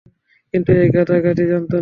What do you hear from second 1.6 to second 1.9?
না।